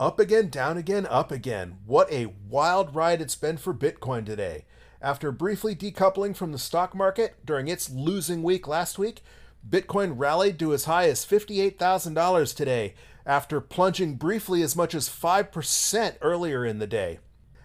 Up 0.00 0.20
again, 0.20 0.48
down 0.48 0.76
again, 0.76 1.08
up 1.10 1.32
again. 1.32 1.78
What 1.84 2.12
a 2.12 2.32
wild 2.48 2.94
ride 2.94 3.20
it's 3.20 3.34
been 3.34 3.56
for 3.56 3.74
Bitcoin 3.74 4.24
today. 4.24 4.64
After 5.02 5.32
briefly 5.32 5.74
decoupling 5.74 6.36
from 6.36 6.52
the 6.52 6.58
stock 6.58 6.94
market 6.94 7.44
during 7.44 7.66
its 7.66 7.90
losing 7.90 8.44
week 8.44 8.68
last 8.68 8.96
week, 8.96 9.22
Bitcoin 9.68 10.12
rallied 10.14 10.56
to 10.60 10.72
as 10.72 10.84
high 10.84 11.08
as 11.08 11.26
$58,000 11.26 12.54
today 12.54 12.94
after 13.26 13.60
plunging 13.60 14.14
briefly 14.14 14.62
as 14.62 14.76
much 14.76 14.94
as 14.94 15.08
5% 15.08 16.14
earlier 16.20 16.64
in 16.64 16.78
the 16.78 16.86
day. 16.86 17.18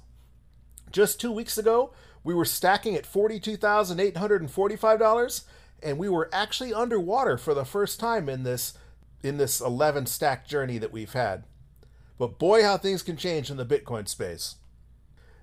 Just 0.91 1.19
two 1.19 1.33
weeks 1.33 1.57
ago, 1.57 1.95
we 2.25 2.35
were 2.35 2.45
stacking 2.45 2.95
at 2.95 3.05
$42,845 3.05 5.45
and 5.83 5.99
we 5.99 6.09
were 6.09 6.29
actually 6.33 6.75
underwater 6.75 7.39
for 7.39 7.55
the 7.55 7.65
first 7.65 8.01
time 8.01 8.29
in 8.29 8.43
this 8.43 8.75
in 9.23 9.37
this 9.37 9.61
11 9.61 10.07
stack 10.07 10.47
journey 10.47 10.79
that 10.79 10.93
we've 10.93 11.13
had. 11.13 11.45
But 12.19 12.39
boy 12.39 12.63
how 12.63 12.79
things 12.79 13.03
can 13.03 13.17
change 13.17 13.51
in 13.51 13.57
the 13.57 13.67
Bitcoin 13.67 14.07
space. 14.07 14.57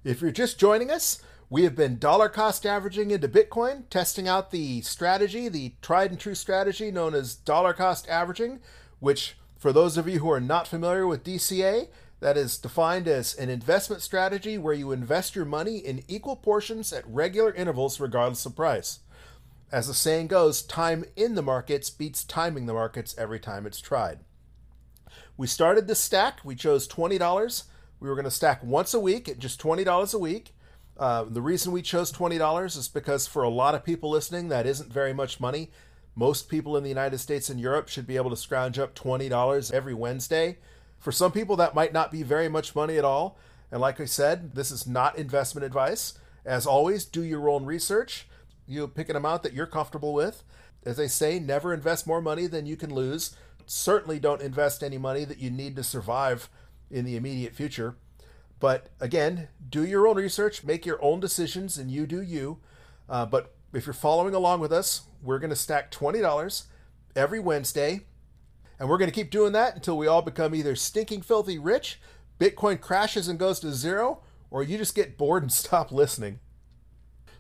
If 0.03 0.21
you're 0.21 0.31
just 0.31 0.59
joining 0.59 0.91
us, 0.91 1.21
we 1.49 1.63
have 1.63 1.75
been 1.75 1.99
dollar 1.99 2.29
cost 2.29 2.65
averaging 2.65 3.11
into 3.11 3.27
Bitcoin, 3.27 3.89
testing 3.89 4.27
out 4.27 4.51
the 4.51 4.81
strategy, 4.81 5.49
the 5.49 5.73
tried 5.81 6.11
and 6.11 6.19
true 6.19 6.35
strategy 6.35 6.91
known 6.91 7.13
as 7.13 7.35
dollar 7.35 7.73
cost 7.73 8.07
averaging, 8.07 8.59
which 8.99 9.35
for 9.57 9.71
those 9.71 9.97
of 9.97 10.07
you 10.07 10.19
who 10.19 10.31
are 10.31 10.41
not 10.41 10.67
familiar 10.67 11.05
with 11.05 11.23
DCA, 11.23 11.87
that 12.19 12.38
is 12.38 12.58
defined 12.58 13.08
as 13.08 13.35
an 13.35 13.49
investment 13.49 14.02
strategy 14.02 14.58
where 14.58 14.73
you 14.73 14.91
invest 14.91 15.35
your 15.35 15.45
money 15.45 15.77
in 15.77 16.03
equal 16.08 16.35
portions 16.35 16.94
at 16.94 17.07
regular 17.07 17.53
intervals 17.53 17.99
regardless 17.99 18.45
of 18.45 18.55
price. 18.55 18.99
As 19.72 19.88
the 19.88 19.94
saying 19.94 20.27
goes, 20.27 20.61
time 20.61 21.05
in 21.16 21.35
the 21.35 21.41
markets 21.41 21.89
beats 21.89 22.23
timing 22.23 22.66
the 22.66 22.73
markets 22.73 23.16
every 23.17 23.39
time 23.39 23.66
it's 23.66 23.81
tried. 23.81 24.19
We 25.38 25.47
started 25.47 25.88
this 25.88 26.00
stack. 26.00 26.39
We 26.44 26.56
chose 26.56 26.88
$20. 26.88 27.63
We 28.00 28.09
were 28.09 28.16
going 28.16 28.25
to 28.25 28.31
stack 28.31 28.63
once 28.63 28.94
a 28.94 29.00
week 29.00 29.28
at 29.28 29.39
just 29.39 29.62
$20 29.62 30.13
a 30.13 30.18
week. 30.18 30.53
Uh, 30.97 31.25
the 31.25 31.41
reason 31.41 31.73
we 31.73 31.81
chose 31.81 32.12
$20 32.12 32.66
is 32.78 32.88
because 32.88 33.28
for 33.28 33.44
a 33.44 33.50
lot 33.50 33.75
of 33.75 33.84
people 33.84 34.09
listening, 34.09 34.47
that 34.47 34.66
isn't 34.66 34.94
very 34.94 35.13
much 35.13 35.41
money. 35.41 35.72
Most 36.16 36.47
people 36.47 36.78
in 36.78 36.84
the 36.84 36.89
United 36.89 37.18
States 37.18 37.50
and 37.50 37.59
Europe 37.59 37.89
should 37.89 38.07
be 38.07 38.16
able 38.16 38.29
to 38.29 38.38
scrounge 38.38 38.79
up 38.79 38.95
$20 38.95 39.73
every 39.73 39.94
Wednesday. 39.94 40.57
For 41.05 41.11
some 41.11 41.31
people, 41.31 41.55
that 41.57 41.75
might 41.75 41.93
not 41.93 42.11
be 42.11 42.23
very 42.23 42.49
much 42.49 42.73
money 42.73 42.97
at 42.97 43.05
all. 43.05 43.38
And 43.71 43.79
like 43.79 44.01
I 44.01 44.05
said, 44.05 44.55
this 44.55 44.71
is 44.71 44.88
not 44.88 45.19
investment 45.19 45.63
advice. 45.63 46.17
As 46.43 46.66
always, 46.66 47.05
do 47.05 47.21
your 47.21 47.47
own 47.47 47.63
research 47.63 48.27
you 48.66 48.88
pick 48.88 49.07
an 49.09 49.15
amount 49.15 49.44
that 49.44 49.53
you're 49.53 49.67
comfortable 49.67 50.15
with. 50.15 50.41
As 50.83 50.97
they 50.97 51.07
say, 51.07 51.38
never 51.38 51.75
invest 51.75 52.07
more 52.07 52.23
money 52.23 52.47
than 52.47 52.65
you 52.65 52.75
can 52.75 52.91
lose. 52.91 53.35
Certainly 53.67 54.19
don't 54.21 54.41
invest 54.41 54.81
any 54.81 54.97
money 54.97 55.25
that 55.25 55.38
you 55.38 55.51
need 55.51 55.75
to 55.75 55.83
survive 55.83 56.49
in 56.89 57.05
the 57.05 57.15
immediate 57.15 57.53
future. 57.53 57.97
But 58.59 58.89
again, 58.99 59.49
do 59.69 59.85
your 59.85 60.07
own 60.07 60.15
research, 60.17 60.63
make 60.63 60.88
your 60.88 60.97
own 61.03 61.19
decisions, 61.19 61.77
and 61.77 61.91
you 61.91 62.07
do 62.07 62.19
you. 62.19 62.61
Uh, 63.07 63.27
but 63.27 63.53
if 63.73 63.85
you're 63.85 63.94
following 63.94 64.33
along 64.33 64.59
with 64.59 64.73
us, 64.73 65.01
we're 65.21 65.38
going 65.38 65.51
to 65.51 65.55
stack 65.55 65.91
$20 65.91 66.63
every 67.15 67.39
Wednesday. 67.39 68.07
And 68.80 68.90
we're 68.90 68.97
going 68.97 69.09
to 69.09 69.16
keep 69.16 69.31
doing 69.31 69.53
that 69.53 69.75
until 69.75 69.97
we 69.97 70.08
all 70.08 70.22
become 70.22 70.53
either 70.53 70.75
stinking 70.75 71.22
filthy 71.22 71.58
rich, 71.58 72.00
Bitcoin 72.40 72.81
crashes 72.81 73.28
and 73.28 73.40
goes 73.40 73.59
to 73.62 73.72
zero, 73.72 74.19
or 74.52 74.63
you 74.63 74.78
just 74.78 74.96
get 74.96 75.18
bored 75.18 75.44
and 75.44 75.52
stop 75.52 75.91
listening. 75.91 76.40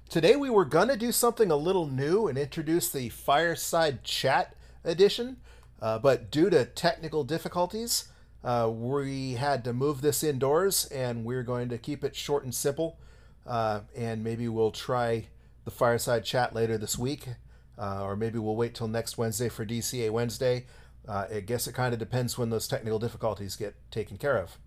Today 0.07 0.35
we 0.35 0.49
were 0.49 0.65
going 0.65 0.87
to 0.87 0.97
do 0.97 1.11
something 1.11 1.51
a 1.51 1.55
little 1.55 1.87
new 1.87 2.27
and 2.27 2.37
introduce 2.37 2.89
the 2.89 3.09
Fireside 3.09 4.03
Chat 4.03 4.55
edition, 4.83 5.37
uh, 5.81 5.99
but 5.99 6.31
due 6.31 6.49
to 6.51 6.63
technical 6.63 7.23
difficulties, 7.23 8.09
uh, 8.43 8.69
we 8.71 9.33
had 9.33 9.63
to 9.63 9.73
move 9.73 10.01
this 10.01 10.23
indoors 10.23 10.85
and 10.87 11.25
we're 11.25 11.43
going 11.43 11.67
to 11.69 11.77
keep 11.79 12.03
it 12.03 12.15
short 12.15 12.43
and 12.43 12.53
simple. 12.53 12.99
Uh, 13.45 13.81
and 13.95 14.23
maybe 14.23 14.47
we'll 14.47 14.71
try 14.71 15.25
the 15.65 15.71
Fireside 15.71 16.23
Chat 16.23 16.53
later 16.53 16.77
this 16.77 16.97
week, 16.97 17.27
uh, 17.77 18.03
or 18.03 18.15
maybe 18.15 18.39
we'll 18.39 18.55
wait 18.55 18.75
till 18.75 18.87
next 18.87 19.17
Wednesday 19.17 19.49
for 19.49 19.65
DCA 19.65 20.11
Wednesday. 20.11 20.65
Uh, 21.07 21.25
I 21.31 21.39
guess 21.41 21.67
it 21.67 21.73
kind 21.73 21.93
of 21.93 21.99
depends 21.99 22.35
when 22.37 22.49
those 22.49 22.67
technical 22.67 22.99
difficulties 22.99 23.55
get 23.55 23.75
taken 23.91 24.17
care 24.17 24.37
of. 24.37 24.57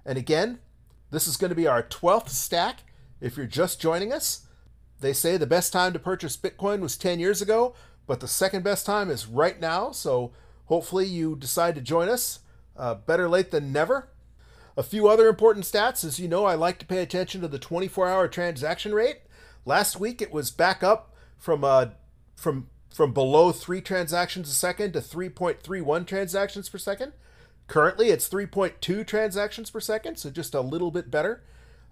And 0.05 0.17
again, 0.17 0.59
this 1.11 1.27
is 1.27 1.37
going 1.37 1.49
to 1.49 1.55
be 1.55 1.67
our 1.67 1.83
12th 1.83 2.29
stack. 2.29 2.79
If 3.19 3.37
you're 3.37 3.45
just 3.45 3.79
joining 3.79 4.11
us, 4.11 4.47
they 4.99 5.13
say 5.13 5.37
the 5.37 5.45
best 5.45 5.71
time 5.71 5.93
to 5.93 5.99
purchase 5.99 6.37
Bitcoin 6.37 6.79
was 6.79 6.97
10 6.97 7.19
years 7.19 7.41
ago. 7.41 7.75
But 8.07 8.19
the 8.19 8.27
second 8.27 8.63
best 8.63 8.85
time 8.85 9.09
is 9.09 9.27
right 9.27 9.59
now, 9.59 9.91
so 9.91 10.31
hopefully 10.65 11.05
you 11.05 11.35
decide 11.35 11.75
to 11.75 11.81
join 11.81 12.09
us. 12.09 12.39
Uh, 12.75 12.95
better 12.95 13.29
late 13.29 13.51
than 13.51 13.71
never. 13.71 14.09
A 14.75 14.83
few 14.83 15.07
other 15.07 15.27
important 15.27 15.65
stats. 15.65 16.03
As 16.03 16.19
you 16.19 16.27
know, 16.27 16.45
I 16.45 16.55
like 16.55 16.79
to 16.79 16.85
pay 16.85 17.01
attention 17.01 17.41
to 17.41 17.47
the 17.47 17.59
24 17.59 18.09
hour 18.09 18.27
transaction 18.27 18.93
rate. 18.93 19.19
Last 19.65 19.99
week 19.99 20.21
it 20.21 20.31
was 20.31 20.49
back 20.49 20.81
up 20.81 21.13
from 21.37 21.63
uh, 21.63 21.87
from 22.35 22.69
from 22.93 23.13
below 23.13 23.51
three 23.51 23.81
transactions 23.81 24.49
a 24.49 24.53
second 24.53 24.93
to 24.93 24.99
3.31 24.99 26.05
transactions 26.05 26.69
per 26.69 26.77
second. 26.77 27.13
Currently, 27.71 28.09
it's 28.09 28.27
3.2 28.27 29.07
transactions 29.07 29.69
per 29.69 29.79
second, 29.79 30.17
so 30.17 30.29
just 30.29 30.53
a 30.53 30.59
little 30.59 30.91
bit 30.91 31.09
better. 31.09 31.41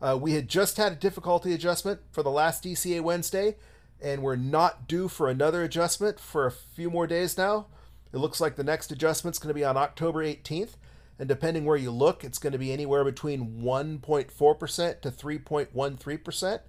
Uh, 0.02 0.20
we 0.22 0.34
had 0.34 0.50
just 0.50 0.76
had 0.76 0.92
a 0.92 0.96
difficulty 0.96 1.54
adjustment 1.54 2.02
for 2.12 2.22
the 2.22 2.30
last 2.30 2.66
DCA 2.66 3.00
Wednesday, 3.00 3.56
and 4.02 4.22
we're 4.22 4.36
not 4.36 4.90
due 4.90 5.08
for 5.08 5.30
another 5.30 5.64
adjustment 5.64 6.20
for 6.20 6.46
a 6.46 6.52
few 6.52 6.90
more 6.90 7.08
days 7.08 7.38
now. 7.38 7.68
It 8.12 8.18
looks 8.18 8.42
like 8.42 8.58
the 8.58 8.64
next 8.66 8.92
adjustment's 8.92 9.40
going 9.40 9.52
to 9.52 9.54
be 9.54 9.64
on 9.64 9.78
October 9.78 10.22
18th, 10.22 10.72
and 11.18 11.30
depending 11.30 11.64
where 11.64 11.78
you 11.78 11.92
look, 11.92 12.26
it's 12.26 12.40
going 12.40 12.52
to 12.52 12.60
be 12.60 12.74
anywhere 12.74 13.06
between 13.06 13.62
1.4% 13.62 15.00
to 15.00 15.10
3.13%. 15.10 16.60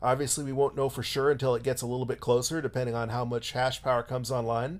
Obviously, 0.00 0.44
we 0.44 0.52
won't 0.52 0.76
know 0.76 0.88
for 0.88 1.02
sure 1.02 1.32
until 1.32 1.56
it 1.56 1.64
gets 1.64 1.82
a 1.82 1.86
little 1.88 2.06
bit 2.06 2.20
closer, 2.20 2.62
depending 2.62 2.94
on 2.94 3.08
how 3.08 3.24
much 3.24 3.50
hash 3.50 3.82
power 3.82 4.04
comes 4.04 4.30
online. 4.30 4.78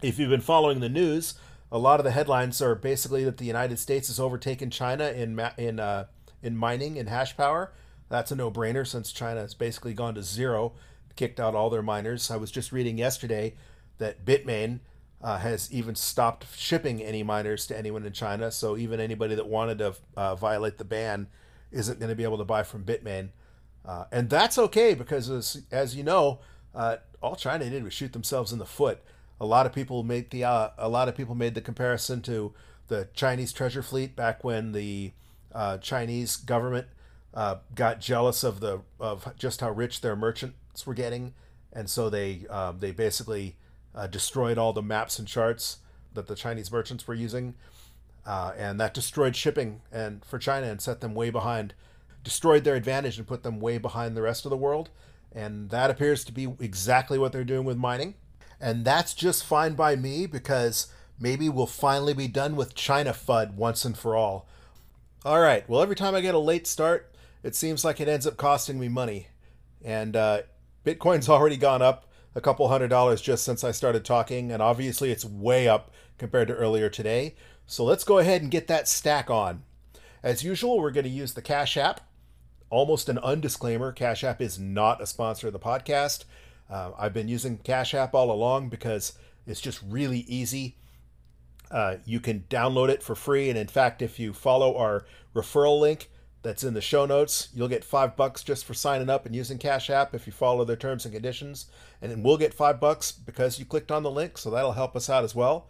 If 0.00 0.18
you've 0.18 0.30
been 0.30 0.40
following 0.40 0.80
the 0.80 0.88
news, 0.88 1.34
a 1.70 1.78
lot 1.78 2.00
of 2.00 2.04
the 2.04 2.10
headlines 2.10 2.62
are 2.62 2.74
basically 2.74 3.24
that 3.24 3.36
the 3.36 3.44
United 3.44 3.78
States 3.78 4.08
has 4.08 4.18
overtaken 4.18 4.70
China 4.70 5.08
in 5.08 5.40
in 5.56 5.80
uh, 5.80 6.06
in 6.42 6.56
mining 6.56 6.98
and 6.98 7.08
hash 7.08 7.36
power. 7.36 7.72
That's 8.08 8.30
a 8.30 8.36
no-brainer 8.36 8.86
since 8.86 9.12
China 9.12 9.40
has 9.40 9.52
basically 9.52 9.92
gone 9.92 10.14
to 10.14 10.22
zero 10.22 10.72
kicked 11.18 11.40
out 11.40 11.54
all 11.54 11.68
their 11.68 11.82
miners. 11.82 12.30
I 12.30 12.36
was 12.36 12.50
just 12.50 12.70
reading 12.70 12.96
yesterday 12.96 13.54
that 13.98 14.24
Bitmain 14.24 14.78
uh, 15.20 15.38
has 15.38 15.70
even 15.72 15.96
stopped 15.96 16.46
shipping 16.56 17.02
any 17.02 17.24
miners 17.24 17.66
to 17.66 17.76
anyone 17.76 18.06
in 18.06 18.12
China. 18.12 18.52
So 18.52 18.76
even 18.76 19.00
anybody 19.00 19.34
that 19.34 19.48
wanted 19.48 19.78
to 19.78 19.96
uh, 20.16 20.36
violate 20.36 20.78
the 20.78 20.84
ban 20.84 21.26
isn't 21.72 21.98
going 21.98 22.08
to 22.08 22.14
be 22.14 22.22
able 22.22 22.38
to 22.38 22.44
buy 22.44 22.62
from 22.62 22.84
Bitmain. 22.84 23.30
Uh, 23.84 24.04
and 24.12 24.30
that's 24.30 24.58
okay 24.58 24.94
because, 24.94 25.28
as, 25.28 25.62
as 25.72 25.96
you 25.96 26.04
know, 26.04 26.38
uh, 26.72 26.98
all 27.20 27.34
China 27.34 27.68
did 27.68 27.82
was 27.82 27.92
shoot 27.92 28.12
themselves 28.12 28.52
in 28.52 28.60
the 28.60 28.64
foot. 28.64 29.02
A 29.40 29.46
lot 29.46 29.66
of 29.66 29.72
people 29.72 30.02
made 30.02 30.30
the 30.30 30.44
uh, 30.44 30.70
a 30.78 30.88
lot 30.88 31.08
of 31.08 31.16
people 31.16 31.34
made 31.34 31.54
the 31.54 31.60
comparison 31.60 32.22
to 32.22 32.52
the 32.88 33.08
Chinese 33.14 33.52
treasure 33.52 33.82
fleet 33.82 34.16
back 34.16 34.42
when 34.42 34.72
the 34.72 35.12
uh, 35.54 35.78
Chinese 35.78 36.36
government 36.36 36.86
got 37.74 38.00
jealous 38.00 38.42
of 38.42 38.60
the 38.60 38.80
of 38.98 39.32
just 39.36 39.60
how 39.60 39.70
rich 39.70 40.00
their 40.00 40.16
merchants 40.16 40.86
were 40.86 40.94
getting, 40.94 41.34
and 41.72 41.88
so 41.88 42.10
they 42.10 42.46
um, 42.48 42.78
they 42.80 42.90
basically 42.90 43.56
uh, 43.94 44.06
destroyed 44.06 44.58
all 44.58 44.72
the 44.72 44.82
maps 44.82 45.18
and 45.18 45.28
charts 45.28 45.78
that 46.14 46.26
the 46.26 46.34
Chinese 46.34 46.72
merchants 46.72 47.06
were 47.06 47.14
using, 47.14 47.54
uh, 48.26 48.52
and 48.56 48.80
that 48.80 48.94
destroyed 48.94 49.36
shipping 49.36 49.82
and 49.92 50.24
for 50.24 50.38
China 50.38 50.66
and 50.66 50.80
set 50.80 51.00
them 51.00 51.14
way 51.14 51.30
behind, 51.30 51.74
destroyed 52.24 52.64
their 52.64 52.74
advantage 52.74 53.18
and 53.18 53.26
put 53.26 53.42
them 53.42 53.60
way 53.60 53.78
behind 53.78 54.16
the 54.16 54.22
rest 54.22 54.44
of 54.44 54.50
the 54.50 54.56
world. 54.56 54.90
And 55.30 55.70
that 55.70 55.90
appears 55.90 56.24
to 56.24 56.32
be 56.32 56.48
exactly 56.58 57.18
what 57.18 57.32
they're 57.32 57.44
doing 57.44 57.64
with 57.64 57.76
mining, 57.76 58.14
and 58.60 58.84
that's 58.84 59.14
just 59.14 59.44
fine 59.44 59.74
by 59.74 59.96
me 59.96 60.26
because 60.26 60.88
maybe 61.18 61.48
we'll 61.48 61.66
finally 61.66 62.14
be 62.14 62.28
done 62.28 62.56
with 62.56 62.74
China 62.74 63.12
FUD 63.12 63.54
once 63.54 63.84
and 63.84 63.96
for 63.96 64.16
all. 64.16 64.46
All 65.24 65.40
right. 65.40 65.68
Well, 65.68 65.82
every 65.82 65.96
time 65.96 66.14
I 66.14 66.20
get 66.20 66.34
a 66.34 66.38
late 66.38 66.66
start, 66.66 67.12
it 67.42 67.54
seems 67.54 67.84
like 67.84 68.00
it 68.00 68.08
ends 68.08 68.26
up 68.26 68.36
costing 68.36 68.78
me 68.78 68.88
money, 68.88 69.28
and 69.84 70.16
uh, 70.16 70.42
Bitcoin's 70.84 71.28
already 71.28 71.56
gone 71.56 71.82
up 71.82 72.06
a 72.34 72.40
couple 72.40 72.68
hundred 72.68 72.88
dollars 72.88 73.20
just 73.20 73.44
since 73.44 73.64
I 73.64 73.72
started 73.72 74.04
talking, 74.04 74.52
and 74.52 74.62
obviously 74.62 75.10
it's 75.10 75.24
way 75.24 75.68
up 75.68 75.90
compared 76.18 76.48
to 76.48 76.54
earlier 76.54 76.88
today. 76.88 77.34
So 77.66 77.84
let's 77.84 78.04
go 78.04 78.18
ahead 78.18 78.42
and 78.42 78.50
get 78.50 78.66
that 78.68 78.88
stack 78.88 79.30
on. 79.30 79.62
As 80.22 80.42
usual, 80.42 80.80
we're 80.80 80.90
going 80.90 81.04
to 81.04 81.10
use 81.10 81.34
the 81.34 81.42
Cash 81.42 81.76
App. 81.76 82.00
Almost 82.70 83.08
an 83.08 83.18
undisclaimer 83.18 83.92
Cash 83.92 84.24
App 84.24 84.40
is 84.40 84.58
not 84.58 85.00
a 85.00 85.06
sponsor 85.06 85.46
of 85.46 85.52
the 85.52 85.58
podcast. 85.58 86.24
Uh, 86.70 86.92
I've 86.98 87.14
been 87.14 87.28
using 87.28 87.58
Cash 87.58 87.94
App 87.94 88.14
all 88.14 88.30
along 88.30 88.68
because 88.68 89.18
it's 89.46 89.60
just 89.60 89.80
really 89.86 90.20
easy. 90.20 90.76
Uh, 91.70 91.96
you 92.04 92.20
can 92.20 92.44
download 92.48 92.88
it 92.88 93.02
for 93.02 93.14
free, 93.14 93.48
and 93.48 93.58
in 93.58 93.68
fact, 93.68 94.02
if 94.02 94.18
you 94.18 94.32
follow 94.32 94.76
our 94.76 95.04
referral 95.34 95.80
link, 95.80 96.10
that's 96.42 96.64
in 96.64 96.74
the 96.74 96.80
show 96.80 97.04
notes. 97.04 97.48
You'll 97.54 97.68
get 97.68 97.84
five 97.84 98.16
bucks 98.16 98.42
just 98.42 98.64
for 98.64 98.74
signing 98.74 99.10
up 99.10 99.26
and 99.26 99.34
using 99.34 99.58
Cash 99.58 99.90
App 99.90 100.14
if 100.14 100.26
you 100.26 100.32
follow 100.32 100.64
their 100.64 100.76
terms 100.76 101.04
and 101.04 101.12
conditions. 101.12 101.66
And 102.00 102.10
then 102.10 102.22
we'll 102.22 102.38
get 102.38 102.54
five 102.54 102.80
bucks 102.80 103.10
because 103.12 103.58
you 103.58 103.64
clicked 103.64 103.90
on 103.90 104.02
the 104.02 104.10
link, 104.10 104.38
so 104.38 104.50
that'll 104.50 104.72
help 104.72 104.94
us 104.94 105.10
out 105.10 105.24
as 105.24 105.34
well. 105.34 105.68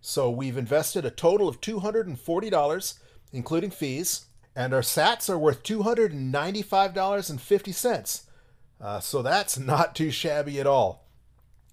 So 0.00 0.28
we've 0.30 0.56
invested 0.56 1.04
a 1.04 1.10
total 1.10 1.48
of 1.48 1.60
$240, 1.60 2.98
including 3.32 3.70
fees, 3.70 4.26
and 4.54 4.72
our 4.74 4.80
sats 4.80 5.28
are 5.30 5.38
worth 5.38 5.62
$295.50. 5.62 8.22
Uh, 8.80 8.98
so 9.00 9.22
that's 9.22 9.58
not 9.58 9.94
too 9.94 10.10
shabby 10.10 10.58
at 10.60 10.66
all. 10.66 11.05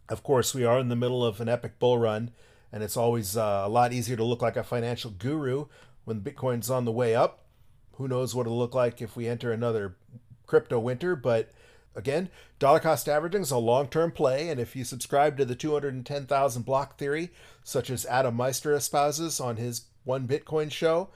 Of 0.09 0.23
course, 0.23 0.53
we 0.53 0.65
are 0.65 0.79
in 0.79 0.89
the 0.89 0.95
middle 0.95 1.25
of 1.25 1.39
an 1.39 1.49
epic 1.49 1.79
bull 1.79 1.97
run, 1.97 2.31
and 2.71 2.83
it's 2.83 2.97
always 2.97 3.37
uh, 3.37 3.63
a 3.65 3.69
lot 3.69 3.93
easier 3.93 4.17
to 4.17 4.23
look 4.23 4.41
like 4.41 4.57
a 4.57 4.63
financial 4.63 5.11
guru 5.11 5.65
when 6.05 6.21
Bitcoin's 6.21 6.69
on 6.69 6.85
the 6.85 6.91
way 6.91 7.15
up. 7.15 7.45
Who 7.93 8.07
knows 8.07 8.35
what 8.35 8.45
it'll 8.45 8.57
look 8.57 8.75
like 8.75 9.01
if 9.01 9.15
we 9.15 9.27
enter 9.27 9.51
another 9.51 9.95
crypto 10.45 10.79
winter, 10.79 11.15
but 11.15 11.51
again, 11.95 12.29
dollar 12.59 12.79
cost 12.79 13.07
averaging 13.07 13.41
is 13.41 13.51
a 13.51 13.57
long 13.57 13.87
term 13.87 14.11
play. 14.11 14.49
And 14.49 14.59
if 14.59 14.75
you 14.75 14.83
subscribe 14.83 15.37
to 15.37 15.45
the 15.45 15.55
210,000 15.55 16.65
block 16.65 16.97
theory, 16.97 17.31
such 17.63 17.89
as 17.89 18.05
Adam 18.07 18.35
Meister 18.35 18.73
espouses 18.73 19.39
on 19.39 19.57
his 19.57 19.83
One 20.03 20.27
Bitcoin 20.27 20.71
show, 20.71 21.09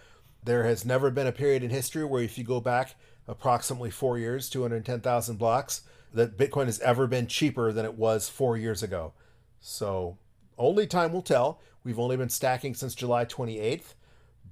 there 0.44 0.64
has 0.64 0.86
never 0.86 1.12
been 1.12 1.28
a 1.28 1.32
period 1.32 1.64
in 1.64 1.72
history 1.72 2.06
where, 2.06 2.24
if 2.24 2.38
you 2.38 2.44
go 2.44 2.62
back 2.62 2.96
approximately 3.28 3.92
four 3.92 4.18
years, 4.18 4.50
210,000 4.50 5.38
blocks, 5.38 5.82
that 6.14 6.38
Bitcoin 6.38 6.66
has 6.66 6.80
ever 6.80 7.08
been 7.08 7.28
cheaper 7.28 7.72
than 7.72 7.86
it 7.86 7.96
was 7.96 8.30
four 8.30 8.58
years 8.58 8.82
ago. 8.84 9.14
So 9.60 10.18
only 10.58 10.88
time 10.88 11.14
will 11.14 11.22
tell. 11.22 11.60
We've 11.84 12.00
only 12.00 12.18
been 12.18 12.30
stacking 12.30 12.74
since 12.74 12.96
July 12.96 13.26
28th, 13.26 13.94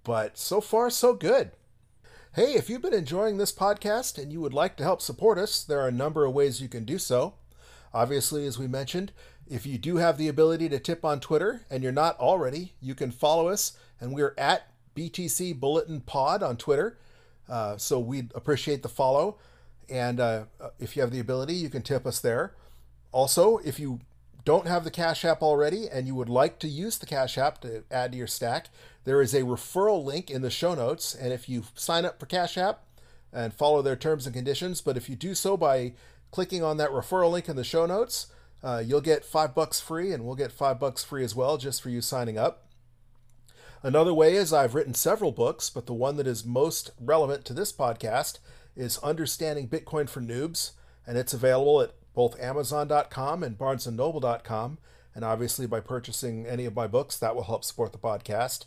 but 0.04 0.38
so 0.38 0.62
far, 0.62 0.90
so 0.90 1.14
good. 1.14 1.52
Hey, 2.34 2.54
if 2.54 2.70
you've 2.70 2.82
been 2.82 2.94
enjoying 2.94 3.38
this 3.38 3.52
podcast 3.52 4.22
and 4.22 4.32
you 4.32 4.42
would 4.42 4.54
like 4.54 4.76
to 4.78 4.84
help 4.84 5.02
support 5.02 5.38
us, 5.38 5.64
there 5.64 5.80
are 5.80 5.88
a 5.88 5.92
number 5.92 6.26
of 6.26 6.34
ways 6.34 6.62
you 6.62 6.68
can 6.68 6.84
do 6.84 6.98
so. 6.98 7.36
Obviously, 7.94 8.46
as 8.46 8.60
we 8.60 8.68
mentioned, 8.68 9.14
if 9.48 9.66
you 9.66 9.78
do 9.78 9.98
have 9.98 10.18
the 10.18 10.28
ability 10.28 10.68
to 10.70 10.80
tip 10.80 11.06
on 11.06 11.20
Twitter 11.20 11.66
and 11.70 11.82
you're 11.82 11.92
not 11.92 12.20
already, 12.20 12.74
you 12.82 12.94
can 12.94 13.12
follow 13.12 13.48
us, 13.48 13.78
and 14.02 14.14
we're 14.14 14.36
at 14.38 14.68
BTC 14.96 15.60
Bulletin 15.60 16.02
Pod 16.02 16.44
on 16.44 16.58
Twitter. 16.58 16.98
Uh, 17.48 17.78
so 17.78 18.00
we'd 18.00 18.32
appreciate 18.36 18.84
the 18.84 18.90
follow. 18.90 19.38
And 19.90 20.20
uh, 20.20 20.44
if 20.80 20.96
you 20.96 21.02
have 21.02 21.12
the 21.12 21.20
ability, 21.20 21.54
you 21.54 21.70
can 21.70 21.82
tip 21.82 22.06
us 22.06 22.20
there. 22.20 22.54
Also, 23.12 23.58
if 23.60 23.80
you 23.80 24.02
don't 24.44 24.68
have 24.68 24.84
the 24.84 24.92
Cash 24.92 25.26
App 25.26 25.42
already 25.42 25.88
and 25.88 26.06
you 26.06 26.16
would 26.16 26.30
like 26.30 26.60
to 26.60 26.68
use 26.68 26.98
the 26.98 27.06
Cash 27.06 27.38
App 27.38 27.60
to 27.62 27.84
add 27.90 28.12
to 28.12 28.18
your 28.18 28.28
stack, 28.28 28.70
there 29.04 29.22
is 29.22 29.34
a 29.34 29.42
referral 29.42 30.04
link 30.04 30.30
in 30.30 30.42
the 30.42 30.50
show 30.50 30.76
notes, 30.76 31.16
and 31.16 31.34
if 31.34 31.50
you 31.50 31.64
sign 31.74 32.06
up 32.06 32.20
for 32.20 32.26
Cash 32.26 32.58
App 32.58 32.84
and 33.34 33.54
follow 33.54 33.82
their 33.82 33.96
terms 33.96 34.26
and 34.26 34.36
conditions, 34.36 34.82
but 34.82 34.98
if 34.98 35.10
you 35.10 35.16
do 35.16 35.34
so 35.34 35.58
by 35.58 35.94
clicking 36.32 36.64
on 36.64 36.78
that 36.78 36.92
referral 36.92 37.32
link 37.32 37.50
in 37.50 37.56
the 37.56 37.64
show 37.64 37.86
notes, 37.86 38.28
uh, 38.64 38.82
you'll 38.86 39.02
get 39.02 39.24
five 39.24 39.54
bucks 39.54 39.80
free, 39.80 40.12
and 40.12 40.26
we'll 40.26 40.36
get 40.36 40.52
five 40.52 40.80
bucks 40.80 41.04
free 41.04 41.24
as 41.24 41.36
well 41.36 41.58
just 41.58 41.82
for 41.82 41.90
you 41.90 42.02
signing 42.02 42.38
up. 42.38 42.66
Another 43.84 44.14
way 44.14 44.36
is 44.36 44.52
I've 44.52 44.74
written 44.74 44.96
several 44.96 45.32
books, 45.32 45.70
but 45.70 45.86
the 45.86 45.94
one 45.94 46.18
that 46.18 46.26
is 46.26 46.44
most 46.44 46.90
relevant 47.00 47.46
to 47.46 47.54
this 47.54 47.72
podcast 47.72 48.40
is 48.76 48.98
Understanding 49.00 49.68
Bitcoin 49.68 50.10
for 50.10 50.22
Noobs, 50.22 50.72
and 51.08 51.18
it's 51.18 51.34
available 51.34 51.82
at 51.82 51.94
both 52.14 52.40
Amazon.com 52.40 53.44
and 53.44 53.58
BarnesandNoble.com. 53.58 54.78
And 55.14 55.24
obviously, 55.24 55.66
by 55.66 55.80
purchasing 55.80 56.46
any 56.46 56.66
of 56.66 56.76
my 56.76 56.88
books, 56.88 57.18
that 57.18 57.36
will 57.36 57.44
help 57.44 57.64
support 57.64 57.94
the 57.94 57.98
podcast. 57.98 58.66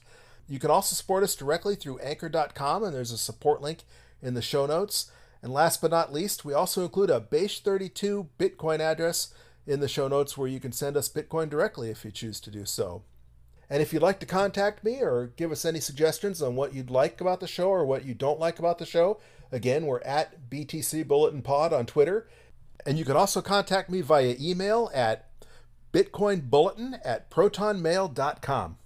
You 0.49 0.59
can 0.59 0.71
also 0.71 0.95
support 0.95 1.23
us 1.23 1.35
directly 1.35 1.75
through 1.75 1.99
Anchor.com, 1.99 2.85
and 2.85 2.95
there's 2.95 3.12
a 3.12 3.19
support 3.19 3.61
link 3.61 3.81
in 4.23 4.35
the 4.35 4.43
show 4.43 4.65
notes. 4.65 5.11
And 5.43 5.53
last 5.53 5.83
but 5.83 5.91
not 5.91 6.12
least, 6.12 6.45
we 6.45 6.55
also 6.55 6.83
include 6.83 7.11
a 7.11 7.21
Base32 7.21 8.29
Bitcoin 8.38 8.81
address 8.81 9.33
in 9.67 9.81
the 9.81 9.88
show 9.88 10.09
notes 10.09 10.37
where 10.38 10.49
you 10.49 10.59
can 10.59 10.73
send 10.73 10.97
us 10.97 11.09
Bitcoin 11.09 11.50
directly 11.50 11.91
if 11.91 12.05
you 12.05 12.11
choose 12.11 12.41
to 12.41 12.50
do 12.50 12.65
so. 12.65 13.03
And 13.71 13.83
if 13.83 13.93
you'd 13.93 14.03
like 14.03 14.19
to 14.21 14.27
contact 14.27 14.83
me 14.83 15.03
or 15.03 15.33
give 15.37 15.53
us 15.53 15.67
any 15.67 15.81
suggestions 15.81 16.41
on 16.41 16.57
what 16.57 16.75
you'd 16.75 16.91
like 16.91 17.21
about 17.21 17.41
the 17.41 17.47
show 17.47 17.69
or 17.69 17.85
what 17.85 18.07
you 18.07 18.15
don't 18.15 18.41
like 18.41 18.59
about 18.59 18.79
the 18.79 18.87
show, 18.87 19.21
again, 19.52 19.87
we're 19.87 20.00
at 20.00 20.50
BTC 20.50 21.07
Bulletin 21.07 21.43
Pod 21.43 21.73
on 21.73 21.87
Twitter. 21.87 22.28
And 22.87 22.99
you 22.99 23.05
can 23.05 23.17
also 23.17 23.43
contact 23.43 23.90
me 23.90 24.00
via 24.00 24.37
email 24.40 24.90
at 24.95 25.28
bitcoinbulletin 25.93 27.00
at 27.05 27.31
protonmail.com. 27.31 28.78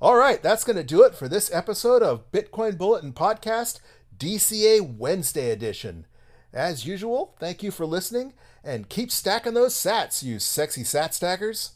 All 0.00 0.16
right, 0.16 0.42
that's 0.42 0.64
going 0.64 0.76
to 0.76 0.84
do 0.84 1.02
it 1.02 1.14
for 1.14 1.28
this 1.28 1.52
episode 1.52 2.02
of 2.02 2.30
Bitcoin 2.30 2.76
Bulletin 2.76 3.12
Podcast, 3.12 3.80
DCA 4.18 4.96
Wednesday 4.96 5.50
edition. 5.50 6.06
As 6.52 6.86
usual, 6.86 7.34
thank 7.38 7.62
you 7.62 7.70
for 7.70 7.86
listening 7.86 8.34
and 8.62 8.88
keep 8.88 9.10
stacking 9.10 9.54
those 9.54 9.74
sats, 9.74 10.22
you 10.22 10.38
sexy 10.38 10.84
sat 10.84 11.14
stackers. 11.14 11.75